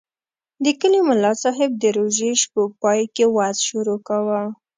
د 0.63 0.65
کلي 0.79 0.99
ملاصاحب 1.09 1.71
د 1.77 1.83
روژې 1.97 2.31
شپو 2.41 2.63
پای 2.81 3.01
کې 3.15 3.25
وعظ 3.35 3.57
شروع 3.67 3.99
کاوه. 4.07 4.41